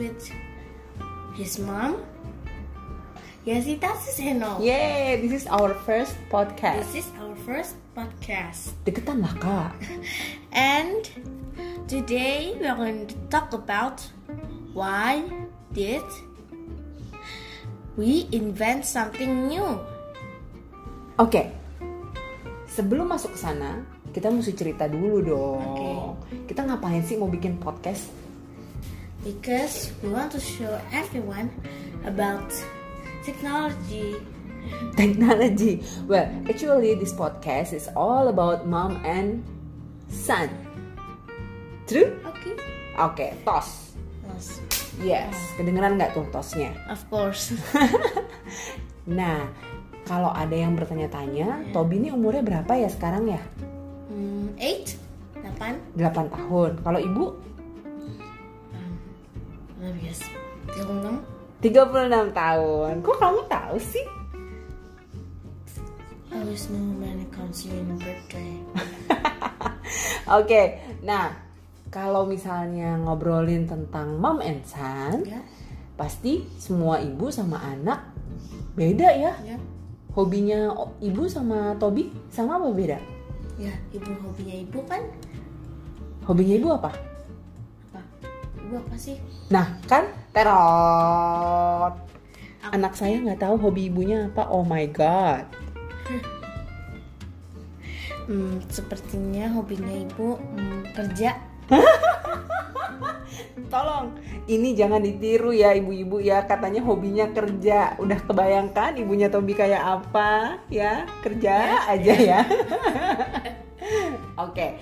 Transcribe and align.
With 0.00 0.32
his 1.36 1.60
mom. 1.60 2.00
Yasita 3.44 3.92
Seno. 4.00 4.56
Yay, 4.62 5.20
this 5.20 5.44
is 5.44 5.46
our 5.52 5.76
first 5.84 6.16
podcast. 6.32 6.88
This 6.88 7.04
is 7.04 7.08
our 7.20 7.36
first 7.44 7.76
podcast. 7.92 8.72
Deketan 8.88 9.20
lah 9.20 9.36
kak. 9.36 9.76
And 10.54 11.04
today 11.90 12.56
we 12.56 12.64
are 12.64 12.78
going 12.78 13.04
to 13.10 13.16
talk 13.28 13.52
about 13.52 14.00
why 14.72 15.28
did 15.76 16.06
we 18.00 18.30
invent 18.32 18.88
something 18.88 19.50
new? 19.50 19.76
Oke. 21.20 21.52
Sebelum 22.64 23.12
masuk 23.12 23.36
ke 23.36 23.38
sana, 23.44 23.84
kita 24.16 24.32
mesti 24.32 24.56
cerita 24.56 24.88
dulu 24.88 25.20
dong. 25.20 26.16
Kita 26.48 26.64
ngapain 26.64 27.04
sih 27.04 27.20
mau 27.20 27.28
bikin 27.28 27.60
podcast? 27.60 28.21
Because 29.22 29.94
we 30.02 30.10
want 30.10 30.34
to 30.34 30.40
show 30.42 30.82
everyone 30.90 31.50
about 32.04 32.50
technology. 33.22 34.18
Technology. 34.98 35.82
Well, 36.10 36.26
actually 36.50 36.94
this 36.98 37.14
podcast 37.14 37.72
is 37.72 37.86
all 37.94 38.28
about 38.28 38.66
mom 38.66 38.98
and 39.06 39.46
son. 40.10 40.50
True? 41.86 42.18
Okay. 42.26 42.54
Oke, 42.98 43.26
tos. 43.46 43.94
Yes. 44.26 44.46
Yes, 45.02 45.34
kedengeran 45.56 45.96
nggak 45.96 46.14
tuh 46.14 46.26
tosnya? 46.30 46.74
Of 46.90 47.00
course. 47.08 47.54
Nah, 49.02 49.50
kalau 50.06 50.30
ada 50.30 50.54
yang 50.54 50.78
bertanya-tanya, 50.78 51.74
Tobi 51.74 51.98
ini 51.98 52.14
umurnya 52.14 52.42
berapa 52.46 52.72
ya 52.78 52.86
sekarang 52.86 53.34
ya? 53.34 53.42
Hmm, 54.06 54.54
eight, 54.62 54.94
delapan, 55.34 55.82
8 55.98 56.30
tahun. 56.30 56.70
Kalau 56.86 57.00
ibu? 57.02 57.24
Tiga 59.82 60.82
puluh 60.86 61.00
enam. 61.02 61.16
36 61.58 62.30
tahun. 62.34 62.92
Kok 63.02 63.16
kamu 63.18 63.40
tahu 63.46 63.76
sih? 63.78 64.06
I 66.30 66.38
always 66.38 66.70
know 66.70 66.98
when 66.98 67.18
it 67.18 67.30
comes 67.30 67.62
to 67.62 67.70
your 67.70 67.82
birthday. 67.98 68.62
Oke, 70.38 70.62
nah 71.02 71.34
kalau 71.90 72.24
misalnya 72.24 72.94
ngobrolin 72.96 73.66
tentang 73.66 74.16
mom 74.16 74.38
and 74.40 74.62
son, 74.64 75.22
Ya, 75.22 75.42
pasti 75.94 76.46
semua 76.56 76.98
ibu 76.98 77.28
sama 77.28 77.58
anak 77.60 78.06
beda 78.74 79.10
ya. 79.12 79.34
ya, 79.44 79.56
Hobinya 80.14 80.72
ibu 80.98 81.26
sama 81.26 81.74
Tobi 81.76 82.10
sama 82.30 82.56
apa 82.56 82.70
beda? 82.70 82.98
ya. 83.60 83.74
Ibu 83.92 84.08
hobinya 84.24 84.56
ibu 84.56 84.78
kan 84.88 85.02
Hobinya 86.24 86.54
ibu 86.56 86.68
apa? 86.72 86.90
Ibu 88.72 88.80
apa 88.88 88.96
sih? 88.96 89.20
Nah, 89.52 89.68
kan 89.84 90.08
terot. 90.32 91.92
Anak 92.72 92.96
saya 92.96 93.20
nggak 93.20 93.44
tahu 93.44 93.68
hobi 93.68 93.92
ibunya 93.92 94.32
apa. 94.32 94.48
Oh 94.48 94.64
my 94.64 94.88
god. 94.88 95.44
Hmm, 98.22 98.62
sepertinya 98.70 99.50
hobinya 99.50 99.98
ibu 99.98 100.38
hmm, 100.38 100.94
kerja. 100.94 101.42
Tolong, 103.72 104.14
ini 104.46 104.78
jangan 104.78 105.02
ditiru 105.02 105.50
ya 105.50 105.74
ibu-ibu 105.74 106.22
ya. 106.22 106.46
Katanya 106.46 106.86
hobinya 106.86 107.26
kerja. 107.34 107.98
Udah 107.98 108.22
kebayangkan 108.22 108.94
ibunya 108.94 109.26
Tobi 109.26 109.58
kayak 109.58 109.82
apa 109.82 110.62
ya? 110.70 111.02
Kerja 111.18 111.82
aja 111.90 112.14
ya. 112.14 112.40
Oke, 114.46 114.78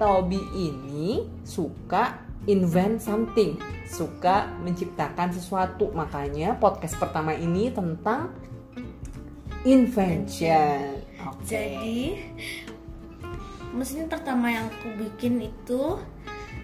Tobi 0.00 0.40
ini 0.56 1.28
suka 1.44 2.27
invent 2.48 2.98
something, 2.98 3.60
suka 3.84 4.48
menciptakan 4.64 5.30
sesuatu. 5.30 5.92
Makanya 5.92 6.56
podcast 6.56 6.96
pertama 6.96 7.36
ini 7.36 7.68
tentang 7.68 8.32
invention. 9.68 11.04
Oke. 11.28 11.44
Jadi 11.44 12.00
mesin 13.76 14.08
pertama 14.08 14.48
yang 14.48 14.72
aku 14.72 14.96
bikin 14.96 15.44
itu 15.44 16.00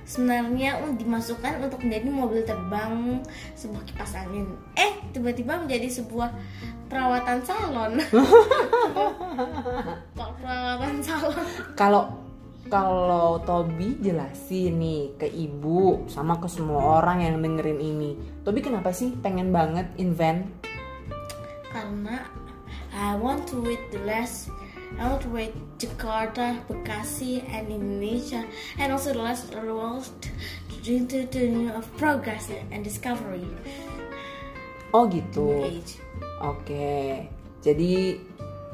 sebenarnya 0.08 0.80
dimasukkan 0.96 1.68
untuk 1.68 1.84
menjadi 1.84 2.08
mobil 2.08 2.40
terbang 2.48 3.20
sebuah 3.56 3.84
kipas 3.84 4.16
angin. 4.16 4.48
Eh, 4.76 4.92
tiba-tiba 5.12 5.60
menjadi 5.60 6.00
sebuah 6.00 6.32
perawatan 6.88 7.44
salon. 7.44 8.00
perawatan 10.16 10.96
salon. 11.04 11.44
Kalau 11.76 12.23
kalau 12.72 13.40
Tobi 13.44 14.00
jelasin 14.00 14.80
nih 14.80 15.02
ke 15.20 15.26
ibu 15.28 16.08
sama 16.08 16.40
ke 16.40 16.48
semua 16.48 17.00
orang 17.00 17.24
yang 17.24 17.40
dengerin 17.40 17.80
ini. 17.80 18.16
Tobi 18.44 18.64
kenapa 18.64 18.90
sih 18.90 19.12
pengen 19.20 19.52
banget 19.52 19.88
invent? 20.00 20.48
Karena 21.68 22.24
I 22.94 23.18
want 23.18 23.44
to 23.50 23.58
read 23.60 23.82
the 23.90 24.00
last 24.06 24.48
I 24.94 25.10
want 25.10 25.26
to 25.26 25.30
read 25.34 25.50
Jakarta, 25.82 26.62
Bekasi, 26.70 27.42
and 27.50 27.66
Indonesia, 27.66 28.46
and 28.78 28.94
also 28.94 29.10
the 29.10 29.26
the 29.50 29.74
world 29.74 30.06
into 30.86 31.26
the 31.26 31.48
new 31.48 31.72
of 31.72 31.88
progress 31.96 32.52
and 32.70 32.84
discovery. 32.84 33.42
Oh 34.94 35.10
gitu. 35.10 35.66
Age. 35.66 35.98
Oke. 36.44 37.26
Jadi 37.64 38.20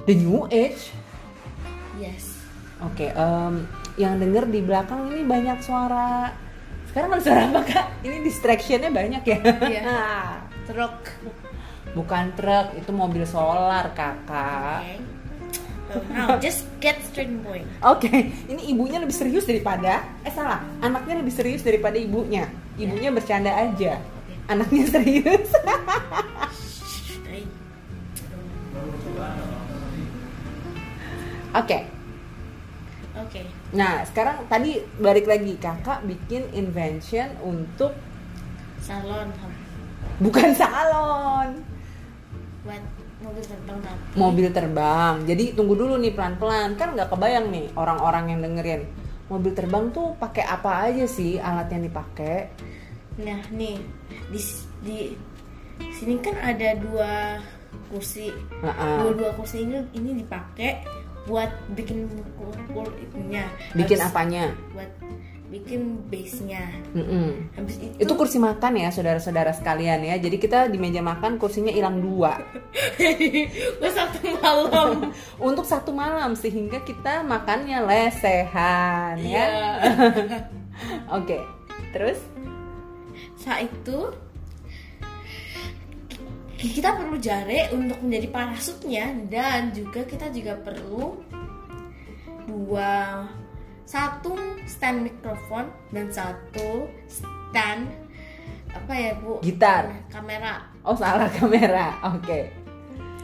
the 0.04 0.14
new 0.18 0.44
age. 0.52 0.92
Yes. 1.96 2.44
Oke. 2.82 3.08
em, 3.08 3.64
yang 4.00 4.16
denger 4.16 4.48
di 4.48 4.64
belakang 4.64 5.12
ini 5.12 5.28
banyak 5.28 5.60
suara. 5.60 6.32
Sekarang 6.88 7.12
ada 7.12 7.22
suara 7.22 7.52
apa 7.52 7.60
kak? 7.68 7.86
Ini 8.00 8.16
distractionnya 8.24 8.88
banyak 8.88 9.22
ya. 9.28 9.38
Iya. 9.44 10.00
Truk. 10.66 10.96
Bukan 11.90 12.38
truk, 12.38 12.78
itu 12.78 12.90
mobil 12.94 13.26
solar 13.26 13.90
kakak. 13.98 14.80
Okay. 14.86 14.98
So 15.90 15.98
now 16.14 16.38
just 16.38 16.70
get 16.78 17.02
straight 17.02 17.34
point. 17.42 17.66
Oke, 17.82 18.30
ini 18.46 18.70
ibunya 18.70 19.02
lebih 19.02 19.10
serius 19.10 19.42
daripada 19.42 20.06
eh 20.22 20.30
salah, 20.30 20.62
anaknya 20.78 21.18
lebih 21.18 21.34
serius 21.34 21.66
daripada 21.66 21.98
ibunya. 21.98 22.46
Ibunya 22.78 23.10
bercanda 23.10 23.50
aja. 23.50 23.98
Anaknya 24.46 24.86
serius. 24.94 25.50
Hey. 27.26 27.42
Oke. 33.20 33.44
Okay. 33.44 33.46
Nah, 33.76 34.02
sekarang 34.08 34.48
tadi 34.48 34.80
balik 34.96 35.28
lagi 35.28 35.60
kakak 35.60 36.04
bikin 36.08 36.48
invention 36.56 37.36
untuk 37.44 37.92
Salon. 38.80 39.28
bukan 40.20 40.56
salon, 40.56 41.60
Buat 42.64 42.80
mobil 43.20 43.44
terbang 43.44 43.78
mobil 44.16 44.46
terbang. 44.48 45.14
Jadi 45.28 45.52
tunggu 45.52 45.76
dulu 45.76 46.00
nih 46.00 46.16
pelan-pelan. 46.16 46.80
Kan 46.80 46.96
nggak 46.96 47.12
kebayang 47.12 47.52
nih 47.52 47.68
orang-orang 47.76 48.32
yang 48.32 48.40
dengerin. 48.40 48.88
Mobil 49.28 49.52
terbang 49.52 49.92
tuh 49.92 50.16
pakai 50.16 50.48
apa 50.48 50.90
aja 50.90 51.04
sih 51.04 51.36
alat 51.36 51.68
yang 51.70 51.84
dipakai? 51.84 52.50
Nah 53.20 53.40
nih 53.52 53.76
di 54.32 54.40
di 54.80 54.98
sini 55.92 56.16
kan 56.24 56.40
ada 56.40 56.74
dua 56.80 57.38
kursi. 57.92 58.32
Nah, 58.64 59.04
Dua-dua 59.04 59.30
kursi 59.36 59.62
ini 59.62 59.78
ini 59.94 60.24
dipakai 60.24 60.99
buat 61.26 61.50
bikin 61.74 62.08
kur 62.70 62.88
itunya. 62.96 63.44
bikin 63.74 63.98
Habis- 63.98 64.10
apanya? 64.12 64.44
Buat 64.72 64.90
bikin 65.50 66.06
base-nya. 66.06 66.62
Mm-mm. 66.94 67.50
Habis 67.58 67.82
itu, 67.82 68.06
Itu 68.06 68.12
kursi 68.14 68.38
makan 68.38 68.78
ya 68.78 68.94
saudara-saudara 68.94 69.50
sekalian 69.50 69.98
ya. 70.06 70.14
Jadi 70.16 70.38
kita 70.38 70.70
di 70.70 70.78
meja 70.78 71.02
makan 71.02 71.42
kursinya 71.42 71.74
hilang 71.74 71.98
dua. 71.98 72.38
Gua 73.82 73.90
satu 73.90 74.18
malam. 74.38 75.10
Untuk 75.50 75.66
satu 75.66 75.90
malam 75.90 76.38
sehingga 76.38 76.78
kita 76.80 77.26
makannya 77.26 77.82
lesehan 77.82 79.18
ya. 79.18 79.26
Iya. 79.26 79.46
Oke. 81.18 81.42
Terus? 81.90 82.22
Saat 83.34 83.66
itu 83.66 84.14
kita 86.60 86.92
perlu 86.92 87.16
jari 87.16 87.72
untuk 87.72 87.96
menjadi 88.04 88.28
parasutnya 88.28 89.16
dan 89.32 89.72
juga 89.72 90.04
kita 90.04 90.28
juga 90.28 90.60
perlu 90.60 91.16
dua 92.44 93.24
satu 93.88 94.36
stand 94.68 95.08
mikrofon 95.08 95.72
dan 95.90 96.12
satu 96.12 96.86
stand 97.08 97.88
apa 98.70 98.92
ya 98.94 99.12
bu 99.18 99.42
Gitar. 99.42 100.06
kamera 100.12 100.70
Oh 100.84 100.96
salah 100.96 101.28
kamera. 101.38 102.00
Oke. 102.16 102.48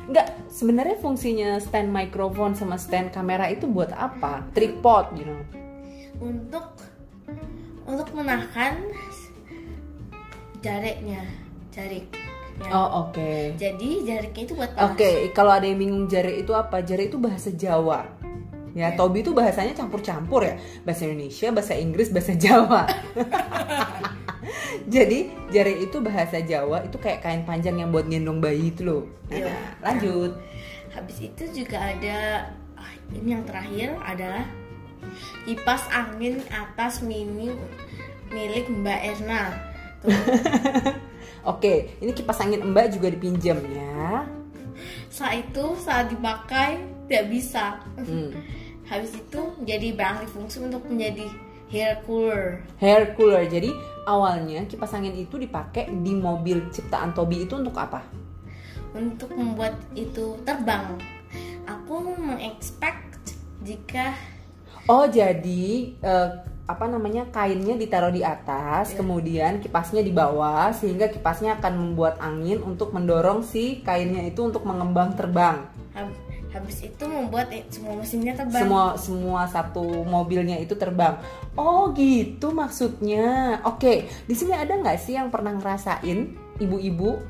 Enggak, 0.06 0.28
sebenarnya 0.46 0.96
fungsinya 1.02 1.58
stand 1.58 1.90
microphone 1.90 2.54
sama 2.54 2.78
stand 2.78 3.10
kamera 3.10 3.50
itu 3.50 3.66
buat 3.66 3.90
apa? 3.90 4.46
Tripod, 4.54 5.18
you 5.18 5.26
know. 5.26 5.42
untuk 6.16 6.80
untuk 7.84 8.08
menahan 8.16 8.88
jariknya 10.64 11.20
jarik 11.68 12.08
Oh, 12.72 13.08
oke. 13.08 13.52
jadi 13.60 13.88
jariknya 14.00 14.42
itu 14.48 14.54
buat 14.56 14.72
Oke, 14.80 14.96
parasut 14.96 15.32
kalau 15.36 15.52
ada 15.52 15.68
yang 15.68 15.76
bingung 15.76 16.08
jari 16.08 16.40
itu 16.40 16.56
apa? 16.56 16.80
Jari 16.80 17.12
itu 17.12 17.20
bahasa 17.20 17.52
Jawa. 17.52 18.08
Ya, 18.76 18.92
Tobi 18.92 19.24
itu 19.24 19.32
bahasanya 19.32 19.72
campur-campur 19.72 20.44
ya. 20.44 20.60
Bahasa 20.84 21.08
Indonesia, 21.08 21.48
bahasa 21.48 21.72
Inggris, 21.76 22.12
bahasa 22.12 22.36
Jawa. 22.36 22.84
Jadi 24.92 25.32
jari 25.50 25.88
itu 25.88 25.96
bahasa 26.04 26.38
Jawa 26.44 26.84
itu 26.84 27.00
kayak 27.00 27.24
kain 27.24 27.42
panjang 27.48 27.80
yang 27.80 27.90
buat 27.90 28.06
gendong 28.06 28.38
bayi 28.38 28.70
itu 28.70 28.84
loh. 28.84 29.02
Nah, 29.32 29.36
Iya. 29.36 29.54
lanjut. 29.82 30.32
Habis 30.92 31.18
itu 31.24 31.42
juga 31.64 31.80
ada 31.80 32.48
ah, 32.76 32.92
ini 33.12 33.36
yang 33.36 33.44
terakhir 33.48 33.96
adalah 34.04 34.44
kipas 35.48 35.88
angin 35.90 36.44
atas 36.52 37.00
mini 37.00 37.56
milik 38.30 38.68
Mbak 38.68 39.00
Erna. 39.16 39.42
Oke, 41.46 41.94
ini 42.02 42.10
kipas 42.10 42.42
angin 42.42 42.66
Mbak 42.74 42.98
juga 42.98 43.08
dipinjam 43.14 43.62
ya. 43.70 44.26
saat 45.08 45.40
itu 45.40 45.64
saat 45.80 46.10
dipakai 46.10 46.82
tidak 47.06 47.24
bisa. 47.30 47.80
Hmm. 48.02 48.34
Habis 48.90 49.14
itu 49.14 49.40
jadi 49.66 49.94
beralih 49.94 50.28
fungsi 50.30 50.62
untuk 50.62 50.82
menjadi 50.86 51.26
hair 51.70 52.02
cooler. 52.06 52.62
Hair 52.82 53.14
cooler. 53.14 53.46
Jadi 53.46 53.70
awalnya 54.06 54.66
kipas 54.66 54.94
angin 54.94 55.14
itu 55.14 55.38
dipakai 55.38 55.90
di 55.90 56.12
mobil 56.14 56.70
ciptaan 56.70 57.14
Tobi 57.14 57.46
itu 57.46 57.58
untuk 57.58 57.74
apa? 57.78 58.26
untuk 58.96 59.30
membuat 59.36 59.76
itu 59.92 60.40
terbang. 60.42 60.96
Aku 61.68 62.16
mengexpect 62.16 63.36
jika 63.62 64.16
Oh, 64.86 65.02
jadi 65.10 65.64
eh, 65.98 66.30
apa 66.66 66.90
namanya 66.90 67.30
kainnya 67.30 67.78
ditaruh 67.78 68.10
di 68.10 68.26
atas, 68.26 68.90
kemudian 68.98 69.62
kipasnya 69.62 70.02
di 70.02 70.10
bawah, 70.10 70.74
sehingga 70.74 71.06
kipasnya 71.06 71.62
akan 71.62 71.72
membuat 71.78 72.18
angin 72.18 72.58
untuk 72.58 72.90
mendorong 72.90 73.46
si 73.46 73.86
kainnya 73.86 74.26
itu 74.26 74.42
untuk 74.42 74.66
mengembang 74.66 75.14
terbang. 75.14 75.62
hab- 75.94 76.26
habis 76.50 76.88
itu 76.88 77.04
membuat 77.04 77.52
semua 77.68 77.94
mesinnya 78.00 78.34
terbang. 78.34 78.64
Semua 78.64 78.84
semua 78.98 79.42
satu 79.46 79.84
mobilnya 80.08 80.58
itu 80.58 80.74
terbang. 80.74 81.20
Oh, 81.54 81.92
gitu 81.94 82.50
maksudnya. 82.50 83.60
Oke, 83.62 84.08
di 84.26 84.34
sini 84.34 84.56
ada 84.56 84.74
nggak 84.74 84.98
sih 84.98 85.14
yang 85.14 85.28
pernah 85.28 85.52
ngerasain 85.54 86.34
ibu-ibu, 86.58 87.20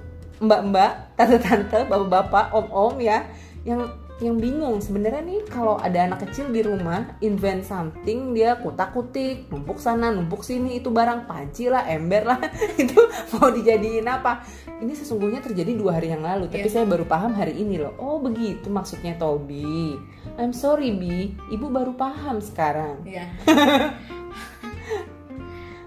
mbak-mbak, 0.41 1.19
tante-tante, 1.19 1.91
bapak-bapak, 1.91 2.55
om-om 2.55 3.03
ya, 3.03 3.27
yang 3.67 3.85
yang 4.17 4.41
bingung. 4.41 4.81
Sebenarnya 4.81 5.21
nih 5.21 5.45
kalau 5.45 5.77
ada 5.77 6.09
anak 6.09 6.25
kecil 6.25 6.49
di 6.49 6.65
rumah 6.65 7.21
invent 7.21 7.61
something 7.69 8.33
dia 8.33 8.57
kutak-kutik 8.57 9.53
numpuk 9.53 9.77
sana 9.77 10.09
numpuk 10.09 10.41
sini 10.41 10.81
itu 10.81 10.89
barang 10.89 11.29
panci 11.29 11.69
lah 11.69 11.85
ember 11.85 12.25
lah 12.25 12.41
itu 12.81 12.97
mau 13.37 13.53
dijadiin 13.53 14.09
apa? 14.09 14.41
Ini 14.81 14.93
sesungguhnya 14.97 15.45
terjadi 15.45 15.77
dua 15.77 16.01
hari 16.01 16.13
yang 16.13 16.25
lalu 16.25 16.49
tapi 16.49 16.65
Iya. 16.69 16.81
saya 16.81 16.85
baru 16.89 17.05
paham 17.05 17.37
hari 17.37 17.61
ini 17.61 17.77
loh. 17.77 17.93
Oh 18.01 18.17
begitu 18.17 18.73
maksudnya 18.73 19.21
Tobi 19.21 19.97
I'm 20.41 20.57
sorry 20.57 20.97
Bi. 20.97 21.37
Ibu 21.53 21.69
baru 21.69 21.93
paham 21.93 22.41
sekarang. 22.41 23.05
Ya. 23.05 23.29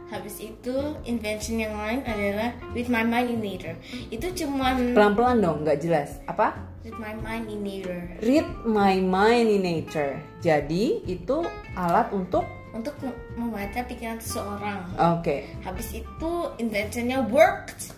Habis 0.09 0.41
itu 0.41 0.73
invention 1.05 1.61
yang 1.61 1.77
lain 1.77 2.01
adalah 2.01 2.49
with 2.73 2.89
my 2.89 3.05
mind 3.05 3.29
in 3.29 3.41
nature. 3.45 3.77
Itu 4.09 4.33
cuman 4.33 4.97
pelan-pelan 4.97 5.37
dong 5.37 5.61
nggak 5.61 5.85
jelas. 5.85 6.17
Apa 6.25 6.57
with 6.81 6.95
my 6.95 7.13
mind 7.15 7.47
in 7.47 7.59
nature. 7.59 8.03
Read 8.21 8.47
my 8.63 8.97
mind 8.97 9.47
in 9.49 9.61
nature. 9.61 10.15
Jadi 10.39 11.03
itu 11.05 11.43
alat 11.73 12.11
untuk 12.11 12.45
untuk 12.69 12.93
mem- 13.01 13.17
membaca 13.35 13.81
pikiran 13.81 14.17
seseorang. 14.17 14.85
oke. 14.95 15.41
Habis 15.61 15.99
itu 15.99 16.31
inventionnya 16.57 17.25
worked. 17.25 17.95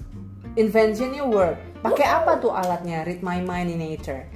inventionnya 0.52 1.24
work 1.24 1.56
pakai 1.80 2.04
apa 2.04 2.36
tuh 2.38 2.52
alatnya? 2.52 3.04
Read 3.04 3.20
my 3.20 3.40
mind 3.40 3.72
in 3.72 3.80
nature. 3.80 4.28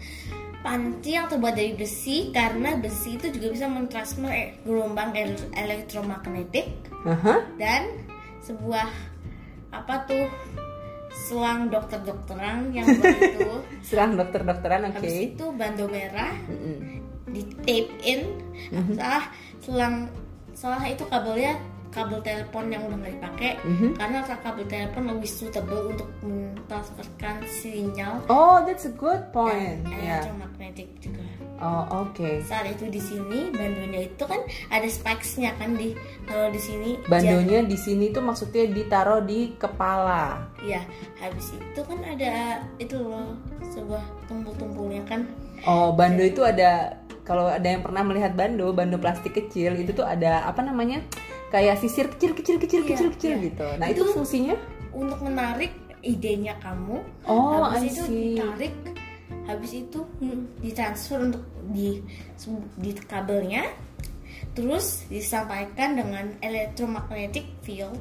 Panci 0.59 1.13
yang 1.13 1.30
terbuat 1.30 1.53
dari 1.53 1.75
besi 1.75 2.31
karena 2.31 2.74
besi 2.74 3.15
itu 3.15 3.30
juga 3.30 3.53
bisa 3.53 3.68
mentransfer 3.68 4.25
e- 4.27 4.53
gelombang 4.63 5.13
el- 5.13 5.51
elektromagnetik. 5.53 6.71
Aha. 7.06 7.45
dan 7.62 8.01
sebuah 8.41 8.89
apa 9.69 10.09
tuh 10.09 10.25
selang 11.25 11.74
dokter-dokteran 11.74 12.69
yang 12.69 12.86
itu 13.01 13.50
serang 13.81 14.13
dokter-dokteran 14.13 14.86
oke. 14.86 15.01
habis 15.01 15.33
itu 15.33 15.45
bando 15.57 15.89
merah 15.89 16.38
Mm-mm. 16.45 17.01
di 17.33 17.42
tape 17.66 17.92
in. 18.06 18.22
Salah 18.94 19.25
selang 19.57 19.95
salah 20.54 20.86
itu 20.86 21.01
kabelnya 21.10 21.57
kabel 21.95 22.19
telepon 22.19 22.68
yang 22.68 22.83
udah 22.83 22.97
nggak 23.00 23.13
dipakai 23.15 23.51
Mhm. 23.63 23.95
karena 23.95 24.19
kabel 24.27 24.65
telepon 24.68 25.03
lebih 25.07 25.31
suitable 25.31 25.95
untuk 25.95 26.09
mentransferkan 26.19 27.39
sinyal. 27.47 28.19
Oh 28.27 28.59
that's 28.68 28.83
a 28.83 28.92
good 28.92 29.24
point. 29.31 29.80
Dan 29.88 29.95
ya 30.03 30.19
elektromagnetik 30.19 30.89
juga. 31.00 31.24
Oh 31.56 32.03
oke 32.03 32.44
saat 32.44 32.68
itu 32.68 32.92
di 32.92 33.00
sini 33.00 33.47
bandonya 33.56 34.12
itu 34.12 34.24
kan 34.27 34.44
ada 34.68 34.83
spikesnya 34.92 35.56
kan 35.56 35.80
di 35.80 35.95
kalau 36.27 36.51
di 36.51 36.59
sini 36.59 37.00
bandonya 37.07 37.63
di 37.63 37.80
sini 37.80 38.12
tuh 38.12 38.19
maksudnya 38.19 38.68
ditaruh 38.68 39.24
di 39.24 39.56
kepala. 39.56 40.51
Ya 40.59 40.83
habis 41.15 41.56
itu 41.56 41.80
kan 41.80 42.03
ada 42.03 42.59
itu 42.75 43.00
loh 43.00 43.39
sebuah 43.71 44.03
tumpul-tumpulnya 44.27 45.07
kan. 45.07 45.24
Oh 45.63 45.95
bando 45.95 46.27
itu 46.27 46.44
ada 46.44 47.00
kalau 47.24 47.48
ada 47.48 47.65
yang 47.65 47.81
pernah 47.81 48.03
melihat 48.03 48.36
bando 48.36 48.75
bando 48.75 49.00
plastik 49.00 49.33
kecil 49.33 49.80
itu 49.80 49.95
tuh 49.95 50.03
ada 50.06 50.44
apa 50.44 50.59
namanya 50.59 51.00
kayak 51.53 51.77
sisir 51.80 52.09
kecil 52.09 52.31
kecil 52.33 52.57
kecil 52.62 52.81
Iya, 52.83 52.89
kecil 52.94 53.09
kecil 53.15 53.33
iya. 53.38 53.45
gitu. 53.50 53.65
Nah 53.80 53.88
itu, 53.89 54.03
Itu- 54.03 54.13
fungsinya? 54.15 54.56
untuk 54.95 55.19
menarik 55.27 55.75
idenya 56.00 56.56
kamu 56.63 57.03
oh 57.27 57.68
habis 57.68 58.00
itu 58.00 58.07
ditarik 58.07 58.71
habis 59.44 59.71
itu 59.75 60.00
hmm, 60.24 60.63
ditransfer 60.63 61.19
untuk 61.19 61.44
di 61.75 62.00
di 62.80 62.92
kabelnya 63.03 63.68
terus 64.56 65.03
disampaikan 65.12 66.00
dengan 66.00 66.31
electromagnetic 66.39 67.44
field 67.59 68.00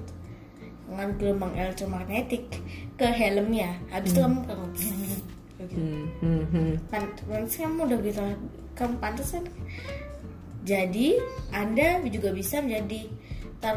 dengan 0.86 1.16
gelombang 1.18 1.56
elektromagnetik 1.58 2.46
ke 2.94 3.08
helmnya. 3.08 3.74
Habis 3.90 4.14
itu 4.14 4.20
kamu 4.22 4.40
kamu 4.46 4.66
begitu. 4.70 5.16
Hmm, 5.64 6.04
hmm, 6.22 6.44
hmm. 6.52 6.72
Pantas 6.92 7.54
kamu 7.56 7.80
udah 7.88 7.98
gitu 8.04 8.22
kamu 8.78 8.94
pantas 9.02 9.28
kan 9.34 9.44
jadi 10.64 11.18
anda 11.50 12.00
juga 12.08 12.30
bisa 12.36 12.60
menjadi 12.60 13.08
ter 13.64 13.76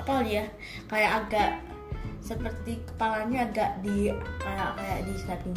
apa 0.00 0.14
ya 0.24 0.44
kayak 0.88 1.12
agak 1.20 1.50
seperti 2.24 2.80
kepalanya 2.88 3.44
agak 3.44 3.70
di 3.84 4.08
kayak 4.40 4.80
kayak 4.80 5.00
di 5.04 5.14
samping 5.20 5.56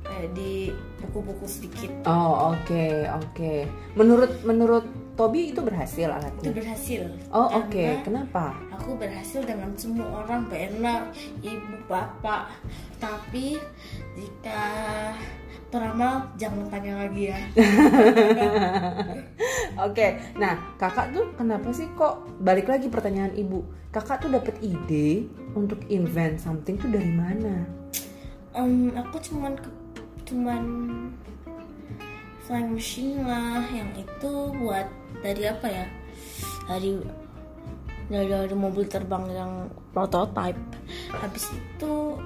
kayak 0.00 0.28
di 0.32 0.52
buku-buku 1.04 1.44
sedikit 1.44 1.92
Oh 2.08 2.52
oke 2.56 3.08
oke. 3.08 3.52
Menurut 3.96 4.32
menurut 4.44 4.84
Tobi 5.14 5.54
itu 5.54 5.62
berhasil 5.62 6.04
itu 6.04 6.10
alatnya. 6.10 6.50
berhasil 6.50 7.02
Oh 7.30 7.46
oke. 7.54 7.70
Karena 7.70 8.02
Kenapa? 8.02 8.58
aku 8.70 8.98
berhasil 8.98 9.40
dengan 9.42 9.70
semua 9.74 10.22
orang 10.22 10.50
benar 10.50 11.08
ibu 11.38 11.74
bapak 11.86 12.50
tapi 12.98 13.62
jika 14.12 14.62
peramal 15.70 16.30
jangan 16.34 16.66
tanya 16.66 16.98
lagi 17.00 17.30
ya 17.30 17.38
Oke. 19.80 20.06
Nah 20.34 20.54
kakak 20.76 21.10
tuh 21.10 21.30
kenapa 21.34 21.70
sih 21.70 21.86
kok 21.94 22.26
balik 22.38 22.66
lagi 22.66 22.86
pertanyaan 22.86 23.34
ibu? 23.34 23.62
Kakak 23.90 24.22
tuh 24.22 24.30
dapat 24.30 24.58
ide 24.60 25.26
untuk 25.54 25.78
invent 25.88 26.38
something 26.38 26.74
tuh 26.74 26.90
dari 26.90 27.10
mana? 27.10 27.62
Em, 28.52 28.90
aku 28.94 29.18
cuman 29.20 29.54
ke- 29.54 29.74
cuman 30.24 30.62
flying 32.44 32.76
machine 32.76 33.24
lah 33.24 33.64
yang 33.68 33.88
itu 33.96 34.32
buat 34.54 34.86
dari 35.20 35.42
apa 35.44 35.66
ya 35.66 35.86
dari 36.68 37.00
dari, 38.06 38.28
dari 38.28 38.52
mobil 38.54 38.84
terbang 38.84 39.24
yang 39.32 39.52
prototype 39.90 40.60
habis 41.08 41.48
itu 41.50 42.20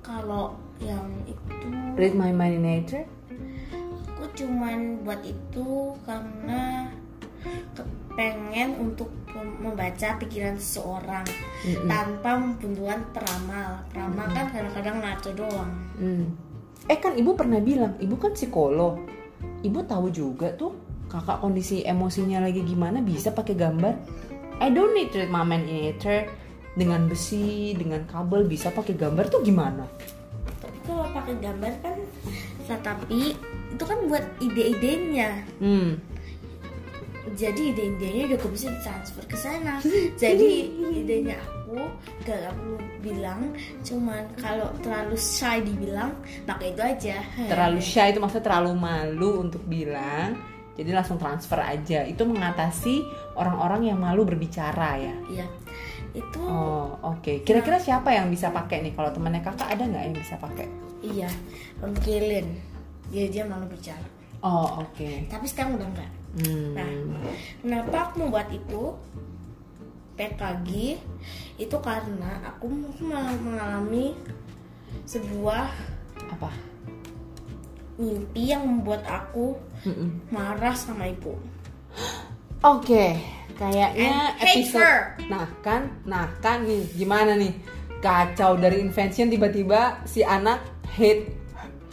kalau 0.00 0.54
yang 0.78 1.08
itu 1.24 1.66
Read 1.96 2.12
my 2.12 2.28
mind 2.30 2.60
in 2.60 2.64
nature? 2.64 3.06
aku 4.12 4.24
cuman 4.36 5.00
buat 5.00 5.24
itu 5.24 5.96
karena 6.04 6.92
pengen 8.12 8.76
untuk 8.80 9.08
mem- 9.30 9.60
membaca 9.60 10.16
pikiran 10.16 10.56
seseorang 10.56 11.24
Mm-mm. 11.62 11.88
tanpa 11.88 12.36
bantuan 12.36 13.00
peramal 13.12 13.80
peramal 13.88 14.26
kan 14.32 14.46
kadang-kadang 14.50 14.96
ngaco 15.00 15.30
doang 15.32 15.72
Hmm. 15.96 16.26
Eh 16.86 16.98
kan 17.02 17.18
ibu 17.18 17.34
pernah 17.34 17.58
bilang, 17.58 17.98
ibu 17.98 18.14
kan 18.18 18.32
psikolog. 18.34 19.02
Ibu 19.62 19.84
tahu 19.86 20.10
juga 20.14 20.54
tuh 20.54 20.74
kakak 21.10 21.42
kondisi 21.42 21.82
emosinya 21.82 22.42
lagi 22.42 22.62
gimana 22.62 23.02
bisa 23.02 23.34
pakai 23.34 23.54
gambar. 23.58 23.94
I 24.62 24.72
don't 24.72 24.96
need 24.96 25.12
in 25.12 25.30
nature. 25.30 26.26
Dengan 26.76 27.08
besi, 27.08 27.72
dengan 27.72 28.04
kabel 28.04 28.44
bisa 28.44 28.68
pakai 28.68 28.92
gambar 28.92 29.32
tuh 29.32 29.40
gimana? 29.40 29.88
tapi 30.66 30.78
kalau 30.88 31.06
pakai 31.12 31.34
gambar 31.38 31.72
kan 31.84 31.96
tetapi 32.66 33.38
itu 33.70 33.84
kan 33.84 33.98
buat 34.10 34.24
ide-idenya 34.42 35.46
Hmm. 35.62 36.00
Jadi 37.34 37.62
ide-idenya 37.74 38.24
juga 38.30 38.46
bisa 38.52 38.70
ditransfer 38.70 39.24
ke 39.26 39.36
sana 39.36 39.82
jadi 40.22 40.50
idenya 40.94 41.36
aku 41.42 41.82
gak, 42.22 42.38
gak 42.46 42.54
perlu 42.54 42.76
bilang 43.02 43.40
cuman 43.82 44.22
kalau 44.38 44.70
terlalu 44.82 45.18
shy 45.18 45.62
dibilang 45.62 46.14
pakai 46.46 46.74
itu 46.74 46.82
aja 46.82 47.16
Terlalu 47.46 47.78
shy 47.82 48.10
itu 48.10 48.18
maksudnya 48.18 48.46
terlalu 48.50 48.72
malu 48.74 49.30
untuk 49.42 49.62
bilang. 49.64 50.34
Jadi 50.76 50.90
langsung 50.92 51.16
transfer 51.16 51.56
aja. 51.56 52.04
Itu 52.04 52.28
mengatasi 52.28 53.00
orang-orang 53.32 53.88
yang 53.88 53.98
malu 54.00 54.28
berbicara 54.28 55.00
ya. 55.00 55.14
Iya. 55.32 55.46
Itu 56.12 56.40
Oh, 56.44 57.00
oke. 57.00 57.40
Kira-kira 57.44 57.80
siapa 57.80 58.12
yang 58.12 58.28
bisa 58.28 58.52
pakai 58.52 58.84
nih? 58.84 58.92
Kalau 58.92 59.08
temannya 59.08 59.40
kakak 59.40 59.72
ada 59.72 59.84
nggak 59.88 60.04
yang 60.04 60.16
bisa 60.16 60.36
pakai? 60.36 60.68
iya, 61.00 61.30
Om 61.80 61.94
Kilin. 62.02 62.58
Dia 63.08 63.30
dia 63.30 63.44
malu 63.46 63.64
bicara. 63.70 64.02
Oh, 64.42 64.84
oke. 64.84 65.30
Tapi 65.32 65.46
sekarang 65.48 65.80
udah 65.80 65.88
enggak. 65.88 66.10
Hmm. 66.36 66.76
Nah, 66.76 66.90
kenapa 67.62 67.96
aku 68.06 68.14
membuat 68.22 68.48
itu? 68.52 68.92
PKG 70.16 70.96
itu 71.56 71.76
karena 71.80 72.40
aku 72.42 72.72
meng- 72.72 73.40
mengalami 73.44 74.16
sebuah 75.04 75.68
Apa? 76.32 76.48
mimpi 77.96 78.52
yang 78.52 78.64
membuat 78.64 79.04
aku 79.04 79.56
Mm-mm. 79.84 80.28
marah 80.28 80.72
sama 80.72 81.08
ibu. 81.08 81.32
Oke, 82.60 83.16
kayaknya 83.56 84.36
And 84.36 84.40
episode. 84.40 84.80
her. 84.84 85.00
Nah 85.28 85.48
kan, 85.60 85.88
nah 86.04 86.28
kan 86.40 86.64
nih, 86.64 86.84
gimana 86.92 87.36
nih? 87.36 87.56
Kacau 88.00 88.60
dari 88.60 88.84
invention 88.84 89.32
tiba-tiba 89.32 90.04
si 90.04 90.20
anak 90.20 90.60
hate 90.92 91.32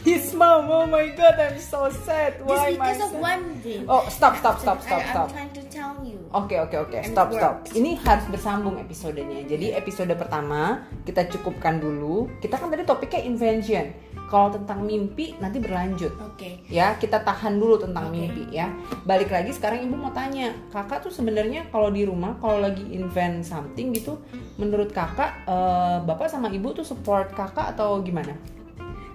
his 0.04 0.36
mom. 0.36 0.68
Oh 0.68 0.86
my 0.86 1.08
god, 1.16 1.40
I'm 1.40 1.58
so 1.58 1.88
sad. 2.04 2.36
Why 2.44 2.76
because 2.76 3.00
of 3.00 3.10
son? 3.16 3.24
one 3.24 3.44
thing. 3.64 3.88
Oh, 3.88 4.04
stop, 4.12 4.36
stop, 4.36 4.60
stop, 4.60 4.84
stop, 4.84 5.00
I, 5.00 5.10
stop. 5.10 5.28
I'm 5.32 5.48
trying 5.48 5.54
to 5.56 5.64
tell 5.72 5.96
you. 6.04 6.20
Oke 6.34 6.58
oke 6.58 6.76
oke 6.76 6.98
And 6.98 7.08
stop 7.08 7.32
it 7.32 7.40
stop. 7.40 7.64
worked. 7.64 7.72
Ini 7.72 7.90
harus 8.04 8.26
bersambung 8.28 8.76
episodenya. 8.76 9.48
Jadi 9.48 9.72
episode 9.72 10.12
pertama 10.14 10.84
kita 11.08 11.24
cukupkan 11.32 11.80
dulu. 11.80 12.28
Kita 12.38 12.60
kan 12.60 12.68
tadi 12.68 12.84
topiknya 12.84 13.24
invention. 13.24 13.86
Kalau 14.24 14.50
tentang 14.50 14.82
mimpi 14.82 15.36
nanti 15.38 15.62
berlanjut. 15.62 16.10
Oke. 16.20 16.64
Ya 16.66 16.96
kita 16.98 17.22
tahan 17.22 17.60
dulu 17.60 17.78
tentang 17.78 18.10
Oke. 18.10 18.18
mimpi 18.18 18.44
ya. 18.50 18.72
Balik 19.06 19.30
lagi 19.30 19.54
sekarang 19.54 19.84
ibu 19.86 19.94
mau 19.94 20.10
tanya, 20.10 20.50
kakak 20.74 21.06
tuh 21.06 21.12
sebenarnya 21.12 21.70
kalau 21.70 21.92
di 21.92 22.02
rumah 22.02 22.34
kalau 22.42 22.58
lagi 22.58 22.82
invent 22.90 23.46
something 23.46 23.94
gitu, 23.94 24.18
menurut 24.58 24.90
kakak 24.90 25.44
eh, 25.46 25.96
bapak 26.02 26.26
sama 26.26 26.50
ibu 26.50 26.72
tuh 26.74 26.82
support 26.82 27.30
kakak 27.36 27.78
atau 27.78 28.00
gimana? 28.02 28.34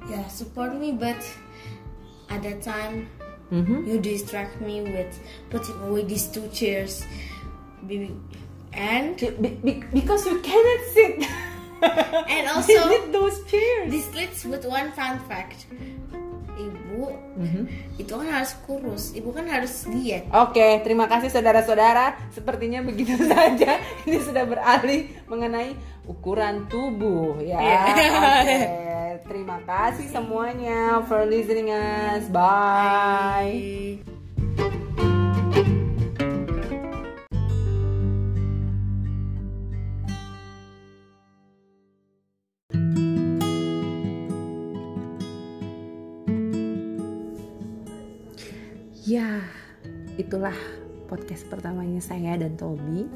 Yeah, 0.10 0.26
support 0.28 0.74
me, 0.74 0.92
but 0.92 1.22
at 2.28 2.42
that 2.42 2.60
time 2.60 3.06
Mhm. 3.50 3.86
you 3.86 3.98
distract 3.98 4.58
me 4.60 4.82
with 4.82 5.14
putting 5.50 5.78
away 5.86 6.02
these 6.04 6.26
two 6.28 6.50
chairs. 6.50 7.06
And 8.72 9.18
Be- 9.18 9.58
be- 9.58 9.84
because 9.92 10.26
you 10.26 10.38
cannot 10.40 10.82
sit. 10.94 11.26
and 12.30 12.46
also 12.54 12.78
those 13.10 13.42
chairs. 13.46 13.90
this 13.90 14.06
leads 14.14 14.46
with 14.46 14.62
one 14.64 14.94
fun 14.94 15.18
fact. 15.26 15.66
Ibu 16.54 17.08
Mhm. 17.40 17.64
itu 17.96 18.12
kan 18.12 18.28
harus 18.30 18.52
kurus, 18.68 19.16
ibu 19.16 19.32
kan 19.32 19.48
harus 19.48 19.88
diet. 19.88 20.28
Oke, 20.30 20.84
terima 20.84 21.08
kasih 21.08 21.32
saudara-saudara. 21.32 22.20
Sepertinya 22.30 22.84
begitu 22.84 23.16
saja. 23.32 23.80
Ini 24.04 24.20
sudah 24.20 24.44
beralih 24.44 25.08
mengenai 25.26 25.72
ukuran 26.04 26.68
tubuh 26.68 27.40
ya. 27.40 27.58
Iya. 27.58 27.80
Oke, 28.44 28.60
terima 29.28 29.60
kasih 29.68 30.08
semuanya 30.08 31.04
for 31.04 31.28
listening 31.28 31.74
us. 31.74 32.30
Bye. 32.32 34.00
Ya, 49.10 49.42
itulah 50.22 50.54
podcast 51.10 51.50
pertamanya 51.50 51.98
saya 51.98 52.38
dan 52.38 52.54
Tobi. 52.54 53.10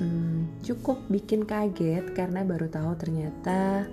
Hmm, 0.00 0.48
cukup 0.64 1.04
bikin 1.12 1.44
kaget 1.44 2.16
karena 2.16 2.40
baru 2.48 2.64
tahu 2.72 2.96
ternyata 2.96 3.84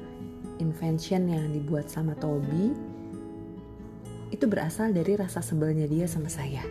invention 0.62 1.30
yang 1.30 1.50
dibuat 1.54 1.90
sama 1.90 2.14
Tobi 2.18 2.74
itu 4.34 4.46
berasal 4.50 4.90
dari 4.90 5.14
rasa 5.14 5.46
sebelnya 5.46 5.86
dia 5.86 6.10
sama 6.10 6.26
saya. 6.26 6.66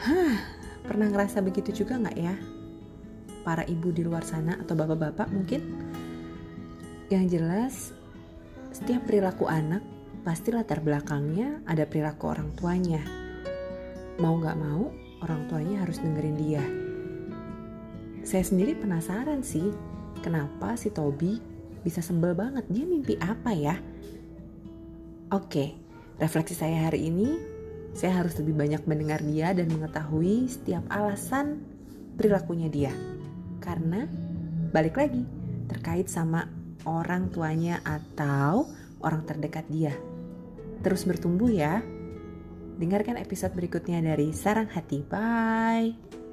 Hah, 0.00 0.36
pernah 0.88 1.12
ngerasa 1.12 1.44
begitu 1.44 1.84
juga 1.84 2.00
nggak 2.00 2.16
ya? 2.16 2.34
Para 3.44 3.68
ibu 3.68 3.92
di 3.92 4.00
luar 4.00 4.24
sana 4.24 4.56
atau 4.56 4.72
bapak-bapak 4.72 5.28
mungkin? 5.28 5.60
Yang 7.12 7.24
jelas, 7.36 7.74
setiap 8.72 9.04
perilaku 9.04 9.48
anak 9.48 9.84
pasti 10.24 10.52
latar 10.52 10.80
belakangnya 10.84 11.60
ada 11.68 11.84
perilaku 11.88 12.32
orang 12.32 12.52
tuanya. 12.56 13.00
Mau 14.20 14.36
nggak 14.40 14.58
mau, 14.60 14.92
orang 15.24 15.48
tuanya 15.48 15.84
harus 15.84 16.00
dengerin 16.00 16.36
dia. 16.36 16.64
Saya 18.24 18.44
sendiri 18.44 18.76
penasaran 18.76 19.40
sih, 19.40 19.72
kenapa 20.20 20.76
si 20.76 20.92
Tobi 20.92 21.40
bisa 21.82 22.02
sebel 22.02 22.34
banget? 22.34 22.64
Dia 22.70 22.84
mimpi 22.84 23.14
apa 23.18 23.52
ya? 23.54 23.76
Oke, 25.28 25.76
refleksi 26.16 26.56
saya 26.56 26.88
hari 26.88 27.12
ini, 27.12 27.36
saya 27.92 28.22
harus 28.22 28.36
lebih 28.40 28.56
banyak 28.56 28.82
mendengar 28.88 29.20
dia 29.20 29.52
dan 29.52 29.68
mengetahui 29.68 30.48
setiap 30.48 30.84
alasan 30.88 31.60
perilakunya 32.16 32.68
dia. 32.72 32.92
Karena 33.60 34.08
balik 34.72 34.96
lagi 34.96 35.22
terkait 35.68 36.08
sama 36.08 36.48
orang 36.88 37.28
tuanya 37.28 37.84
atau 37.84 38.68
orang 39.04 39.22
terdekat 39.28 39.68
dia. 39.68 39.92
Terus 40.80 41.04
bertumbuh 41.04 41.50
ya. 41.50 41.82
Dengarkan 42.78 43.18
episode 43.18 43.52
berikutnya 43.58 43.98
dari 43.98 44.30
Sarang 44.30 44.70
Hati. 44.70 45.02
Bye. 45.02 46.27